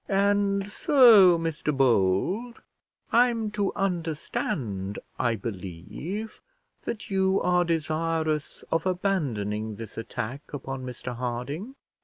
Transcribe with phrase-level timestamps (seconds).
[0.09, 2.59] "And so, Mr Bold,
[3.11, 6.41] I'm to understand, I believe,
[6.85, 11.75] that you are desirous of abandoning this attack upon Mr Harding."